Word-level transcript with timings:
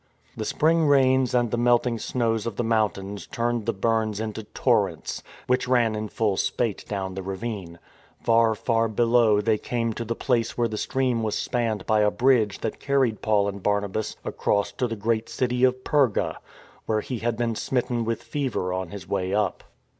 The 0.35 0.45
spring 0.45 0.87
rains 0.87 1.35
and 1.35 1.51
the 1.51 1.59
melting 1.59 1.99
snows 1.99 2.47
of 2.47 2.55
the 2.55 2.63
mountains 2.63 3.27
turned 3.27 3.67
the 3.67 3.71
burns 3.71 4.19
into 4.19 4.45
torrents, 4.45 5.21
which 5.45 5.67
ran 5.67 5.93
in 5.93 6.07
full 6.09 6.37
spate 6.37 6.83
down 6.87 7.13
the 7.13 7.21
ravine. 7.21 7.77
Far, 8.19 8.55
far 8.55 8.87
below 8.87 9.41
they 9.41 9.59
came 9.59 9.93
to 9.93 10.03
the 10.03 10.15
place 10.15 10.57
where 10.57 10.67
the 10.67 10.75
stream 10.75 11.21
was 11.21 11.37
spanned 11.37 11.85
by 11.85 11.99
a 11.99 12.09
bridge 12.09 12.61
that 12.61 12.79
carried 12.79 13.21
Paul 13.21 13.47
and 13.47 13.61
Barnabas 13.61 14.15
across 14.25 14.71
to 14.71 14.87
the 14.87 14.95
great 14.95 15.29
city 15.29 15.63
of 15.63 15.83
Perga, 15.83 16.37
where 16.87 17.01
he 17.01 17.19
had 17.19 17.37
been 17.37 17.53
smitten 17.53 18.03
with 18.03 18.23
fever 18.23 18.73
on 18.73 18.89
his 18.89 19.07
way 19.07 19.35
up. 19.35 19.63